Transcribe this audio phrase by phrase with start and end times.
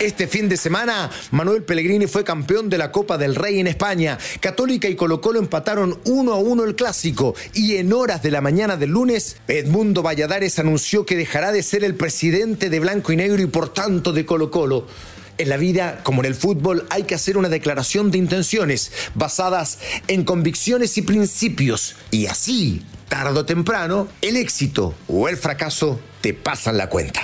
[0.00, 4.16] Este fin de semana, Manuel Pellegrini fue campeón de la Copa del Rey en España.
[4.40, 7.34] Católica y Colo Colo empataron uno a uno el clásico.
[7.52, 11.84] Y en horas de la mañana del lunes, Edmundo Valladares anunció que dejará de ser
[11.84, 14.86] el presidente de Blanco y Negro y por tanto de Colo Colo.
[15.36, 19.80] En la vida, como en el fútbol, hay que hacer una declaración de intenciones basadas
[20.08, 21.96] en convicciones y principios.
[22.10, 27.20] Y así, tarde o temprano, el éxito o el fracaso te pasan la cuenta.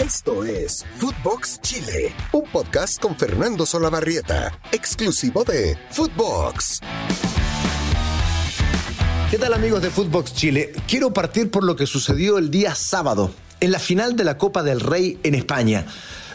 [0.00, 6.80] Esto es Footbox Chile, un podcast con Fernando Solabarrieta, exclusivo de Footbox.
[9.30, 10.72] ¿Qué tal amigos de Footbox Chile?
[10.88, 14.62] Quiero partir por lo que sucedió el día sábado, en la final de la Copa
[14.62, 15.84] del Rey en España,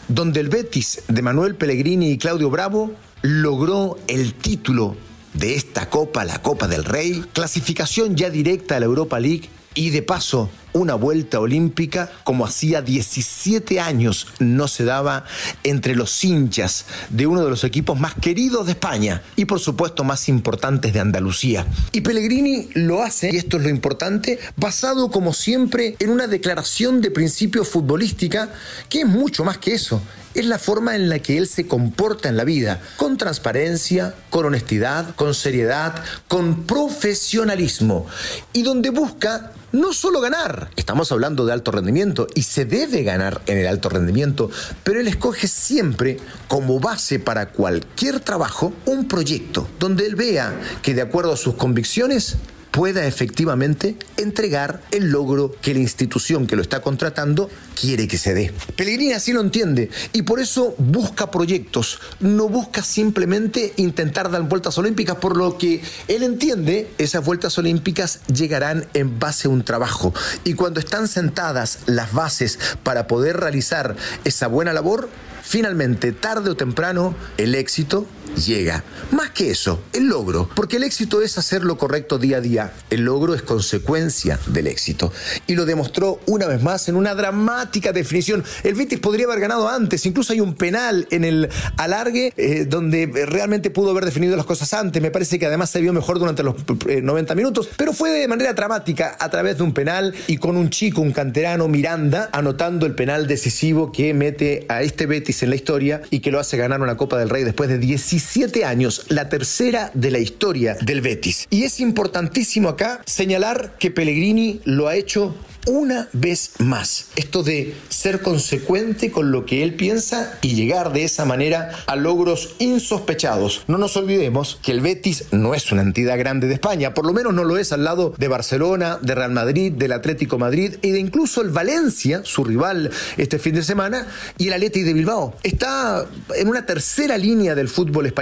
[0.06, 4.96] donde el Betis de Manuel Pellegrini y Claudio Bravo logró el título
[5.34, 9.90] de esta Copa, la Copa del Rey, clasificación ya directa a la Europa League y
[9.90, 15.24] de paso una vuelta olímpica como hacía 17 años no se daba
[15.64, 20.04] entre los hinchas de uno de los equipos más queridos de España y por supuesto
[20.04, 21.66] más importantes de Andalucía.
[21.92, 27.00] Y Pellegrini lo hace, y esto es lo importante, basado como siempre en una declaración
[27.00, 28.50] de principio futbolística
[28.88, 30.00] que es mucho más que eso
[30.36, 34.44] es la forma en la que él se comporta en la vida, con transparencia, con
[34.44, 35.94] honestidad, con seriedad,
[36.28, 38.06] con profesionalismo,
[38.52, 43.42] y donde busca no solo ganar, estamos hablando de alto rendimiento y se debe ganar
[43.46, 44.50] en el alto rendimiento,
[44.84, 50.94] pero él escoge siempre como base para cualquier trabajo un proyecto donde él vea que
[50.94, 52.36] de acuerdo a sus convicciones
[52.76, 58.34] pueda efectivamente entregar el logro que la institución que lo está contratando quiere que se
[58.34, 58.52] dé.
[58.76, 64.76] Pellegrini así lo entiende y por eso busca proyectos, no busca simplemente intentar dar vueltas
[64.76, 70.12] olímpicas, por lo que él entiende esas vueltas olímpicas llegarán en base a un trabajo
[70.44, 75.08] y cuando están sentadas las bases para poder realizar esa buena labor,
[75.42, 78.84] finalmente, tarde o temprano, el éxito llega.
[79.10, 82.72] Más que eso, el logro, porque el éxito es hacer lo correcto día a día.
[82.90, 85.12] El logro es consecuencia del éxito.
[85.46, 88.44] Y lo demostró una vez más en una dramática definición.
[88.62, 93.10] El Betis podría haber ganado antes, incluso hay un penal en el alargue eh, donde
[93.26, 95.00] realmente pudo haber definido las cosas antes.
[95.02, 98.28] Me parece que además se vio mejor durante los 90 eh, minutos, pero fue de
[98.28, 102.86] manera dramática a través de un penal y con un chico, un canterano, Miranda, anotando
[102.86, 106.56] el penal decisivo que mete a este Betis en la historia y que lo hace
[106.56, 110.76] ganar una Copa del Rey después de 17 17 años, la tercera de la historia
[110.80, 111.46] del Betis.
[111.48, 117.08] Y es importantísimo acá señalar que Pellegrini lo ha hecho una vez más.
[117.16, 121.96] Esto de ser consecuente con lo que él piensa y llegar de esa manera a
[121.96, 123.64] logros insospechados.
[123.66, 127.12] No nos olvidemos que el Betis no es una entidad grande de España, por lo
[127.12, 130.90] menos no lo es al lado de Barcelona, de Real Madrid, del Atlético Madrid y
[130.90, 134.06] de incluso el Valencia, su rival este fin de semana,
[134.38, 135.34] y el Atleti de Bilbao.
[135.42, 136.06] Está
[136.36, 138.15] en una tercera línea del fútbol español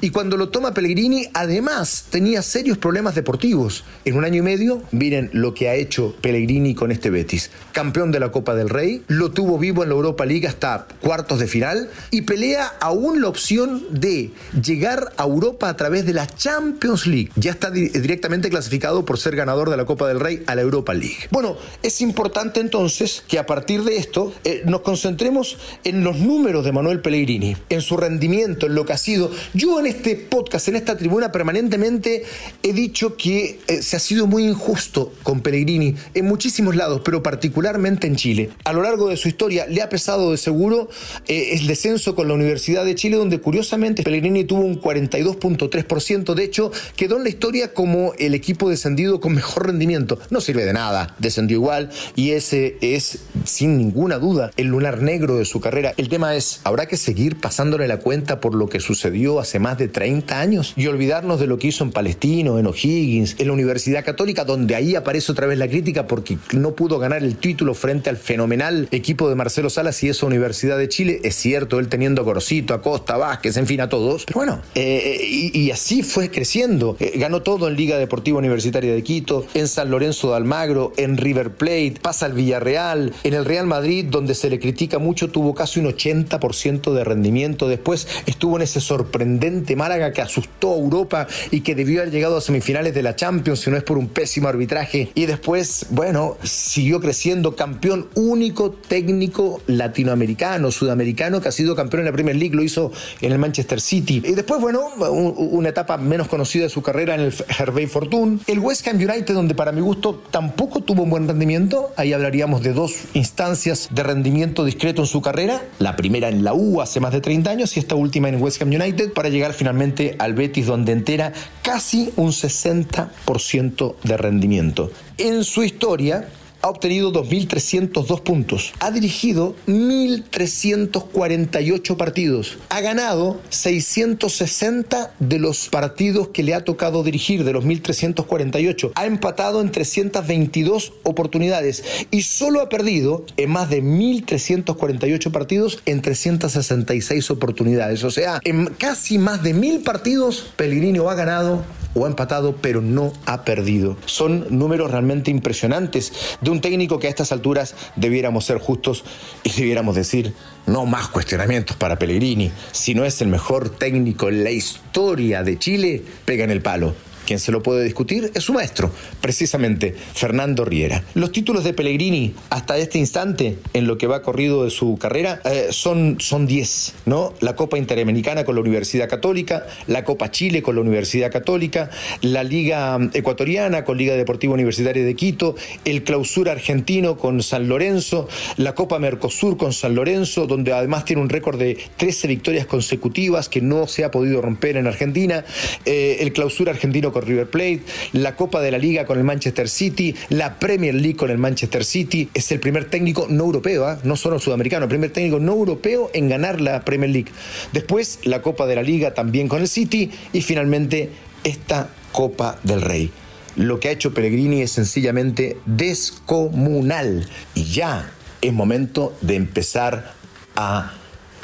[0.00, 3.84] y cuando lo toma Pellegrini, además tenía serios problemas deportivos.
[4.04, 7.50] En un año y medio, miren lo que ha hecho Pellegrini con con este Betis.
[7.72, 11.38] Campeón de la Copa del Rey, lo tuvo vivo en la Europa League hasta cuartos
[11.38, 14.30] de final y pelea aún la opción de
[14.62, 17.30] llegar a Europa a través de la Champions League.
[17.36, 20.92] Ya está directamente clasificado por ser ganador de la Copa del Rey a la Europa
[20.92, 21.26] League.
[21.30, 26.66] Bueno, es importante entonces que a partir de esto eh, nos concentremos en los números
[26.66, 29.23] de Manuel Pellegrini, en su rendimiento, en lo que ha sido.
[29.52, 32.24] Yo en este podcast, en esta tribuna permanentemente
[32.62, 37.22] he dicho que eh, se ha sido muy injusto con Pellegrini en muchísimos lados, pero
[37.22, 38.50] particularmente en Chile.
[38.64, 40.88] A lo largo de su historia le ha pesado de seguro
[41.28, 46.34] eh, el descenso con la Universidad de Chile, donde curiosamente Pellegrini tuvo un 42.3%.
[46.34, 50.18] De hecho, quedó en la historia como el equipo descendido con mejor rendimiento.
[50.30, 55.36] No sirve de nada, descendió igual y ese es, sin ninguna duda, el lunar negro
[55.36, 55.94] de su carrera.
[55.96, 59.78] El tema es, ¿habrá que seguir pasándole la cuenta por lo que sucedió hace más
[59.78, 63.52] de 30 años y olvidarnos de lo que hizo en Palestino, en O'Higgins, en la
[63.52, 67.74] Universidad Católica, donde ahí aparece otra vez la crítica porque no pudo ganar el título
[67.74, 71.20] frente al fenomenal equipo de Marcelo Salas y esa Universidad de Chile.
[71.22, 74.24] Es cierto, él teniendo a Gorosito, a Costa, Vázquez, en fin, a todos.
[74.26, 76.96] Pero bueno, eh, y, así fue creciendo.
[77.00, 81.16] Eh, ganó todo en Liga Deportiva Universitaria de Quito, en San Lorenzo de Almagro, en
[81.16, 85.54] River Plate, pasa al Villarreal, en el Real Madrid, donde se le critica mucho, tuvo
[85.54, 87.68] casi un 80% de rendimiento.
[87.68, 92.12] Después estuvo en ese sorpresa sorprendente Málaga que asustó a Europa y que debió haber
[92.12, 95.10] llegado a semifinales de la Champions si no es por un pésimo arbitraje.
[95.14, 102.06] Y después, bueno, siguió creciendo campeón único técnico latinoamericano, sudamericano, que ha sido campeón en
[102.06, 104.22] la Premier League, lo hizo en el Manchester City.
[104.24, 104.80] Y después, bueno,
[105.10, 108.38] una etapa menos conocida de su carrera en el Hervey Fortune.
[108.46, 111.92] El West Ham United, donde para mi gusto tampoco tuvo un buen rendimiento.
[111.96, 115.62] Ahí hablaríamos de dos instancias de rendimiento discreto en su carrera.
[115.78, 118.62] La primera en la U hace más de 30 años y esta última en West
[118.62, 121.32] Ham United para llegar finalmente al Betis donde entera
[121.62, 124.90] casi un 60% de rendimiento.
[125.18, 126.28] En su historia,
[126.64, 136.42] ha obtenido 2.302 puntos, ha dirigido 1.348 partidos, ha ganado 660 de los partidos que
[136.42, 142.70] le ha tocado dirigir, de los 1.348, ha empatado en 322 oportunidades y solo ha
[142.70, 148.04] perdido en más de 1.348 partidos en 366 oportunidades.
[148.04, 151.62] O sea, en casi más de 1.000 partidos, Pellegrini ha ganado
[151.94, 153.96] o ha empatado, pero no ha perdido.
[154.06, 159.04] Son números realmente impresionantes de un técnico que a estas alturas debiéramos ser justos
[159.42, 160.34] y debiéramos decir,
[160.66, 162.50] no más cuestionamientos para Pellegrini.
[162.72, 166.94] Si no es el mejor técnico en la historia de Chile, pega en el palo.
[167.26, 168.90] Quien se lo puede discutir es su maestro,
[169.20, 171.02] precisamente Fernando Riera.
[171.14, 175.40] Los títulos de Pellegrini hasta este instante, en lo que va corrido de su carrera,
[175.44, 177.32] eh, son 10, ¿no?
[177.40, 181.90] La Copa Interamericana con la Universidad Católica, la Copa Chile con la Universidad Católica,
[182.20, 185.54] la Liga Ecuatoriana con Liga Deportiva Universitaria de Quito,
[185.84, 191.22] el Clausura Argentino con San Lorenzo, la Copa Mercosur con San Lorenzo, donde además tiene
[191.22, 195.44] un récord de 13 victorias consecutivas que no se ha podido romper en Argentina,
[195.86, 197.80] eh, el Clausura Argentino con River Plate,
[198.12, 201.84] la Copa de la Liga con el Manchester City, la Premier League con el Manchester
[201.84, 202.28] City.
[202.34, 203.98] Es el primer técnico no europeo, ¿ah?
[204.02, 207.30] no solo sudamericano, el primer técnico no europeo en ganar la Premier League.
[207.72, 211.10] Después la Copa de la Liga también con el City y finalmente
[211.44, 213.10] esta Copa del Rey.
[213.56, 218.10] Lo que ha hecho Pellegrini es sencillamente descomunal y ya
[218.40, 220.12] es momento de empezar
[220.56, 220.92] a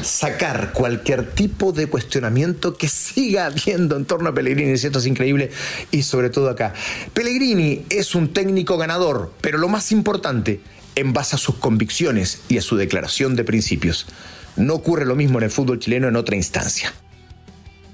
[0.03, 5.51] sacar cualquier tipo de cuestionamiento que siga habiendo en torno a Pellegrini, esto es increíble,
[5.91, 6.75] y sobre todo acá.
[7.13, 10.61] Pellegrini es un técnico ganador, pero lo más importante,
[10.97, 14.07] en base a sus convicciones y a su declaración de principios.
[14.57, 16.93] No ocurre lo mismo en el fútbol chileno en otra instancia.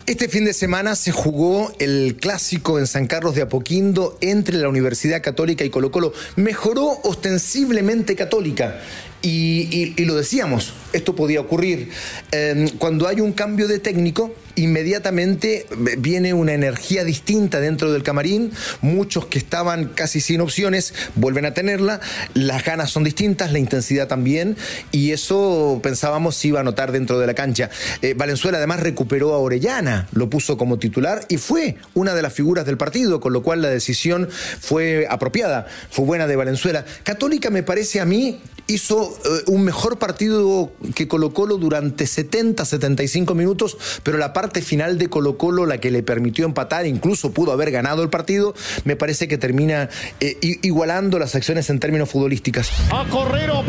[0.06, 4.68] Este fin de semana se jugó el clásico en San Carlos de Apoquindo entre la
[4.68, 6.12] Universidad Católica y Colo Colo.
[6.36, 8.80] Mejoró ostensiblemente Católica
[9.20, 11.90] y, lo decíamos, esto podía ocurrir.
[12.32, 15.66] Em, cuando hay un cambio de técnico, inmediatamente
[15.98, 18.52] viene una energía distinta dentro del camarín.
[18.80, 22.00] Muchos que estaban casi sin opciones vuelven a tenerla.
[22.34, 24.56] Las ganas son distintas, la intensidad también.
[24.92, 27.70] Y eso pensábamos se iba a notar dentro de la cancha.
[28.02, 32.32] Eh, Valenzuela además recuperó a Orellana, lo puso como titular y fue una de las
[32.32, 34.28] figuras del partido, con lo cual la decisión
[34.60, 36.84] fue apropiada, fue buena de Valenzuela.
[37.02, 42.64] Católica me parece a mí hizo eh, un mejor partido que Colo Colo durante 70,
[42.64, 47.32] 75 minutos, pero la parte final de Colo Colo, la que le permitió empatar, incluso
[47.32, 48.54] pudo haber ganado el partido,
[48.84, 49.88] me parece que termina
[50.20, 52.70] eh, igualando las acciones en términos futbolísticas.
[52.90, 53.66] A correr o.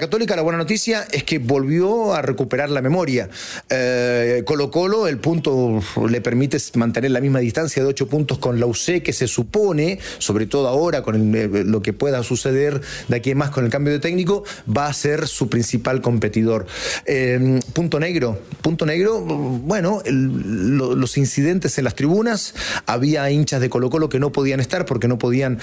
[0.00, 3.28] Católica la buena noticia es que volvió a recuperar la memoria.
[3.68, 8.58] Eh, Colo Colo, el punto le permite mantener la misma distancia de ocho puntos con
[8.58, 13.16] la UC, que se supone, sobre todo ahora con eh, lo que pueda suceder de
[13.16, 16.66] aquí en más con el cambio de técnico, va a ser su principal competidor.
[17.04, 22.54] Eh, punto negro, punto negro, bueno, los incidentes en las tribunas,
[22.86, 25.58] había hinchas de Colo Colo que no podían estar porque no podían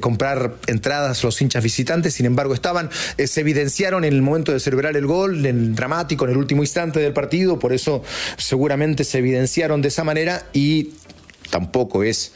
[0.00, 2.90] comprar entradas los hinchas visitantes, sin embargo estaban.
[3.24, 6.36] Eh, se evidenciaron en el momento de celebrar el gol, en el dramático, en el
[6.36, 8.02] último instante del partido, por eso
[8.36, 10.90] seguramente se evidenciaron de esa manera y
[11.50, 12.32] tampoco es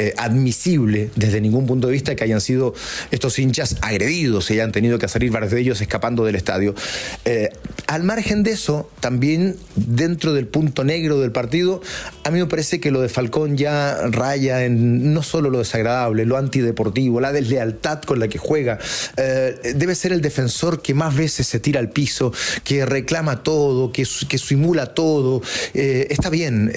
[0.00, 2.72] eh, admisible desde ningún punto de vista que hayan sido
[3.10, 6.72] estos hinchas agredidos y hayan tenido que salir varios de ellos escapando del estadio.
[7.24, 7.50] Eh,
[7.88, 11.82] al margen de eso, también dentro del punto negro del partido,
[12.22, 16.24] a mí me parece que lo de Falcón ya raya en no solo lo desagradable,
[16.26, 18.78] lo antideportivo, la deslealtad con la que juega.
[19.16, 23.90] Eh, debe ser el defensor que más veces se tira al piso, que reclama todo,
[23.90, 25.42] que, que simula todo.
[25.74, 26.72] Está bien,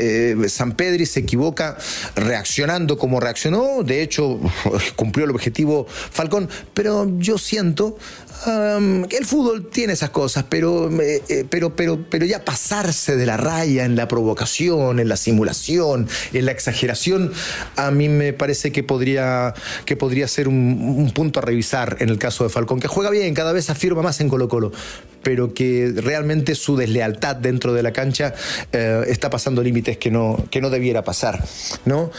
[0.47, 1.77] San Pedri se equivoca
[2.15, 4.39] reaccionando como reaccionó, de hecho
[4.95, 7.97] cumplió el objetivo Falcón, pero yo siento
[8.45, 13.85] el fútbol tiene esas cosas, pero, eh, pero, pero, pero ya pasarse de la raya
[13.85, 17.31] en la provocación, en la simulación, en la exageración,
[17.75, 19.53] a mí me parece que podría,
[19.85, 23.33] que podría ser un, punto a revisar en el caso de Falcón, que juega bien,
[23.33, 24.71] cada vez afirma más en Colo Colo
[25.23, 28.33] pero que realmente su deslealtad dentro de la cancha
[28.71, 31.45] eh, está pasando límites que no, que no debiera pasar.
[31.85, 32.09] ¿no?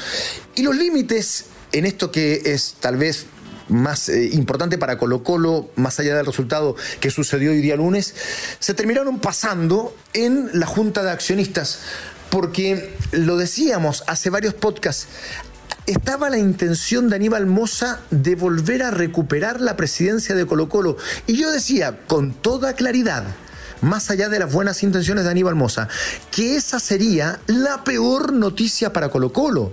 [0.55, 3.27] Y los límites en esto que es tal vez
[3.69, 8.15] más eh, importante para Colo Colo, más allá del resultado que sucedió hoy día lunes,
[8.59, 11.81] se terminaron pasando en la Junta de Accionistas,
[12.31, 15.07] porque lo decíamos hace varios podcasts,
[15.87, 20.97] estaba la intención de Aníbal Moza de volver a recuperar la presidencia de Colo Colo.
[21.27, 23.25] Y yo decía, con toda claridad,
[23.81, 25.89] más allá de las buenas intenciones de Aníbal Moza,
[26.31, 29.73] que esa sería la peor noticia para Colo Colo.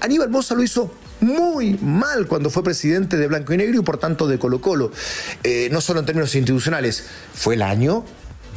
[0.00, 3.98] Aníbal Moza lo hizo muy mal cuando fue presidente de Blanco y Negro y por
[3.98, 4.90] tanto de Colo Colo.
[5.42, 8.04] Eh, no solo en términos institucionales, fue el año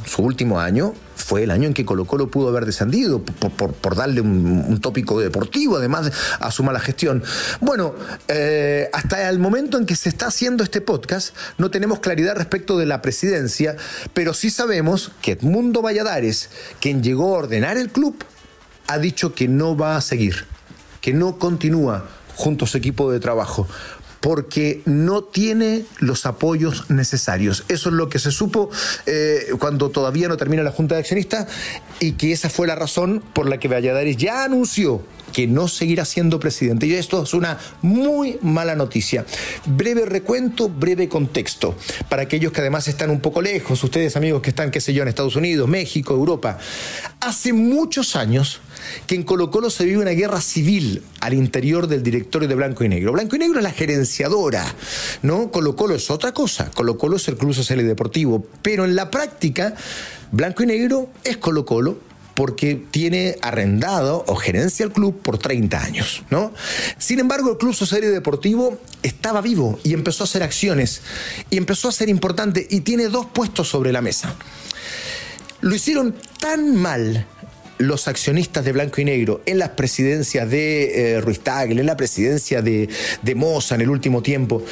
[0.06, 4.22] su último año fue el año en que Colo Colo pudo haber descendido, por, darle
[4.22, 7.24] un, tópico deportivo, además a su mala gestión.
[7.62, 7.96] Bueno,
[8.28, 12.78] eh, hasta el momento en que se está haciendo este podcast, no tenemos claridad respecto
[12.78, 13.78] de la presidencia,
[14.14, 16.50] pero sí sabemos que Edmundo Valladares,
[16.82, 18.24] quien llegó a ordenar el club,
[18.88, 20.46] ha dicho que no va a seguir,
[21.00, 23.68] que no continúa junto a su equipo de trabajo
[24.24, 27.66] porque no tiene los apoyos necesarios.
[27.68, 28.70] Eso es lo que se supo
[29.06, 31.46] eh, cuando todavía no termina la Junta de Accionistas
[32.00, 36.06] y que esa fue la razón por la que Valladares ya anunció que no seguirá
[36.06, 36.86] siendo presidente.
[36.86, 39.26] Y esto es una muy mala noticia.
[39.66, 41.76] Breve recuento, breve contexto.
[42.08, 45.02] Para aquellos que además están un poco lejos, ustedes amigos que están, qué sé yo,
[45.02, 46.60] en Estados Unidos, México, Europa.
[47.20, 48.62] Hace muchos años
[49.08, 52.84] que en Colo Colo se vive una guerra civil al interior del directorio de Blanco
[52.84, 53.14] y Negro.
[53.14, 54.66] Blanco y Negro es la gerenciadora,
[55.22, 55.52] ¿no?
[55.52, 56.72] Colo Colo es otra cosa.
[56.72, 58.46] Colo Colo es el Club Social y Deportivo.
[58.62, 59.76] Pero en la práctica,
[60.32, 61.98] Blanco y Negro es Colo Colo
[62.34, 66.52] porque tiene arrendado o gerencia el club por 30 años, ¿no?
[66.98, 71.02] Sin embargo, el Club Social y Deportivo estaba vivo y empezó a hacer acciones
[71.50, 74.36] y empezó a ser importante y tiene dos puestos sobre la mesa.
[75.62, 77.26] Lo hicieron tan mal
[77.78, 81.98] los accionistas de Blanco y Negro en las presidencias de eh, Ruiz Tagle, en la
[81.98, 82.88] presidencia de,
[83.22, 84.64] de, Moza en el último tiempo,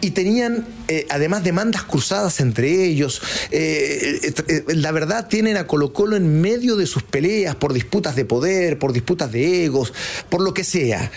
[0.00, 3.22] y tenían eh, además demandas cruzadas entre ellos.
[3.50, 4.32] Eh,
[4.68, 8.78] la verdad, tienen a Colo Colo en medio de sus peleas por disputas de poder,
[8.78, 9.92] por disputas de egos,
[10.28, 11.10] por lo que sea.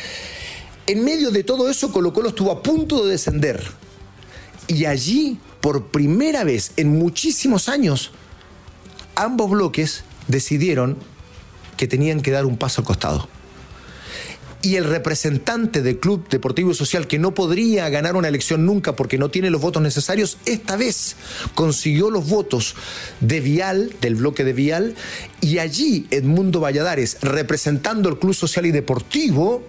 [0.87, 3.63] En medio de todo eso, Colo Colo estuvo a punto de descender.
[4.67, 8.11] Y allí, por primera vez en muchísimos años,
[9.15, 10.97] ambos bloques decidieron
[11.77, 13.29] que tenían que dar un paso al costado.
[14.63, 18.95] Y el representante del Club Deportivo y Social, que no podría ganar una elección nunca
[18.95, 21.15] porque no tiene los votos necesarios, esta vez
[21.55, 22.75] consiguió los votos
[23.21, 24.95] de Vial, del bloque de Vial,
[25.41, 29.63] y allí Edmundo Valladares, representando el Club Social y Deportivo,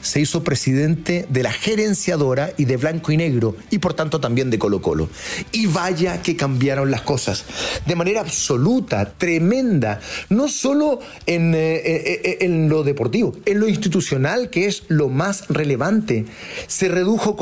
[0.00, 4.50] se hizo presidente de la gerenciadora y de Blanco y Negro y por tanto también
[4.50, 5.08] de Colo Colo.
[5.52, 7.44] Y vaya que cambiaron las cosas
[7.86, 13.68] de manera absoluta, tremenda, no solo en, eh, eh, eh, en lo deportivo, en lo
[13.68, 16.24] institucional que es lo más relevante.
[16.66, 17.36] Se redujo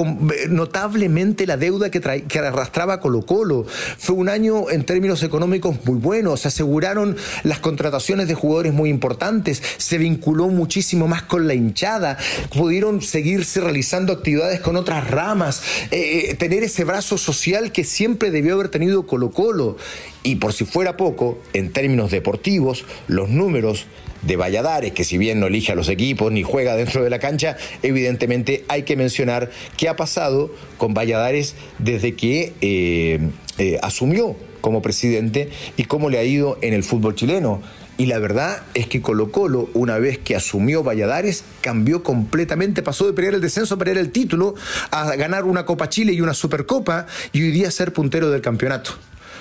[0.49, 3.67] notablemente la deuda que, que arrastraba Colo Colo.
[3.99, 8.91] Fue un año en términos económicos muy bueno, se aseguraron las contrataciones de jugadores muy
[8.91, 12.19] importantes, se vinculó muchísimo más con la hinchada,
[12.51, 18.31] pudieron seguirse realizando actividades con otras ramas, eh, eh, tener ese brazo social que siempre
[18.31, 19.77] debió haber tenido Colo Colo.
[20.23, 23.87] Y por si fuera poco, en términos deportivos, los números
[24.23, 27.21] de Valladares, que si bien no elige a los equipos ni juega dentro de la
[27.21, 34.83] cancha, evidentemente hay que mencionar qué ha pasado con Valladares desde que eh, asumió como
[34.83, 37.63] presidente y cómo le ha ido en el fútbol chileno.
[37.99, 43.09] Y la verdad es que Colo Colo, una vez que asumió Valladares, cambió completamente, pasó
[43.09, 44.55] de pelear el descenso a pelear el título,
[44.93, 48.93] a ganar una Copa Chile y una Supercopa, y hoy día ser puntero del campeonato,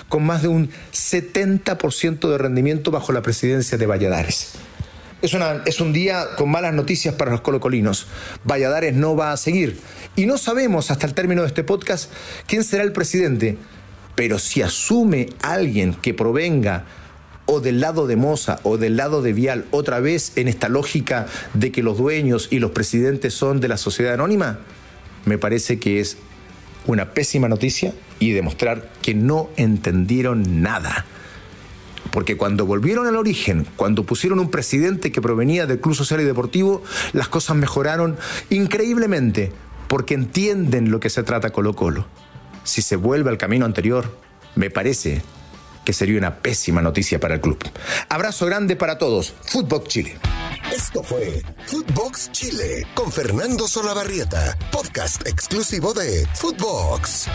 [0.08, 4.54] con más de un 70% de rendimiento bajo la presidencia de Valladares.
[5.22, 5.36] Es,
[5.66, 8.08] es, un día con malas noticias para los colocolinos.
[8.42, 9.78] Valladares no va a seguir.
[10.16, 12.10] Y no sabemos hasta el término de este podcast
[12.48, 13.56] quién será el presidente
[14.16, 16.86] Pero si asume alguien que provenga
[17.50, 21.26] o del lado de Moza o del lado de Vial, otra vez en esta lógica
[21.54, 24.58] de que los dueños y los presidentes son de la sociedad anónima,
[25.24, 26.18] me parece que es
[26.86, 31.06] una pésima noticia y demostrar que no entendieron nada.
[32.12, 36.24] Porque cuando volvieron al origen, cuando pusieron un presidente que provenía del Club Social y
[36.24, 36.82] Deportivo,
[37.14, 38.18] las cosas mejoraron
[38.50, 39.52] increíblemente,
[39.88, 42.06] porque entienden lo que se trata Colo Colo.
[42.64, 44.14] Si se vuelve al camino anterior,
[44.54, 45.22] me parece
[45.88, 47.58] que sería una pésima noticia para el club.
[48.10, 49.32] Abrazo grande para todos.
[49.40, 50.18] Footbox Chile.
[50.70, 57.28] Esto fue Footbox Chile con Fernando Solabarrieta, podcast exclusivo de Footbox.